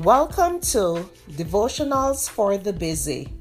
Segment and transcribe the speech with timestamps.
[0.00, 3.32] Welcome to Devotionals for the Busy.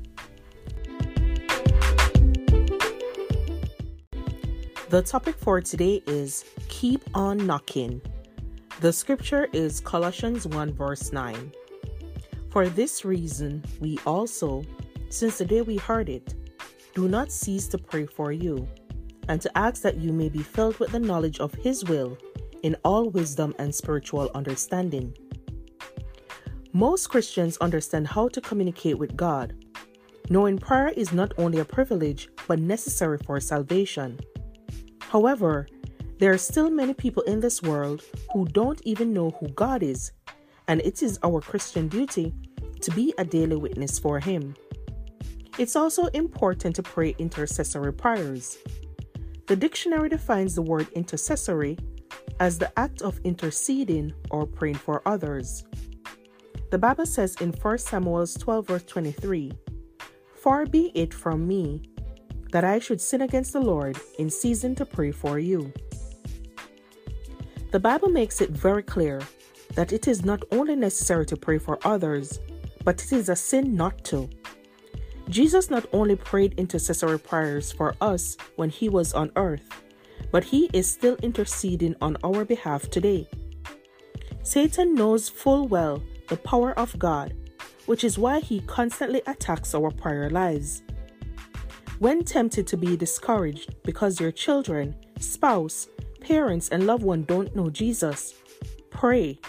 [4.88, 8.02] The topic for today is Keep on Knocking.
[8.80, 11.52] The scripture is Colossians 1, verse 9.
[12.52, 14.64] For this reason, we also,
[15.10, 16.36] since the day we heard it,
[16.94, 18.66] do not cease to pray for you,
[19.28, 22.18] and to ask that you may be filled with the knowledge of His will
[22.64, 25.14] in all wisdom and spiritual understanding
[26.76, 29.56] most Christians understand how to communicate with God,
[30.30, 34.20] knowing prayer is not only a privilege but necessary for salvation.
[35.00, 35.68] However,
[36.20, 38.04] there are still many people in this world
[38.34, 40.12] who don't even know who God is,
[40.68, 42.34] and it is our Christian duty
[42.82, 44.54] to be a daily witness for Him.
[45.58, 48.58] It's also important to pray intercessory prayers.
[49.48, 51.78] The dictionary defines the word intercessory
[52.42, 55.64] as the act of interceding or praying for others.
[56.76, 59.50] The Bible says in 1 Samuel 12, verse 23
[60.36, 61.82] Far be it from me
[62.52, 65.72] that I should sin against the Lord in season to pray for you.
[67.72, 69.22] The Bible makes it very clear
[69.76, 72.42] that it is not only necessary to pray for others,
[72.84, 74.30] but it is a sin not to.
[75.30, 79.64] Jesus not only prayed intercessory prayers for us when he was on earth,
[80.30, 83.30] but he is still interceding on our behalf today.
[84.44, 87.34] Satan knows full well the power of God,
[87.86, 90.82] which is why he constantly attacks our prayer lives.
[92.00, 95.88] When tempted to be discouraged because your children, spouse,
[96.20, 98.34] parents, and loved one don't know Jesus,
[98.90, 99.40] pray.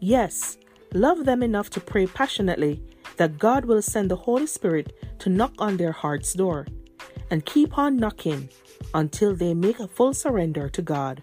[0.00, 0.58] Yes,
[0.92, 2.82] love them enough to pray passionately
[3.16, 6.66] that God will send the Holy Spirit to knock on their heart's door
[7.30, 8.48] and keep on knocking
[8.94, 11.22] until they make a full surrender to God.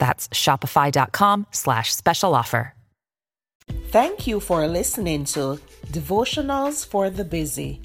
[0.00, 2.74] That's shopify.com slash special offer.
[3.90, 5.60] Thank you for listening to
[5.92, 7.80] Devotionals for the Busy.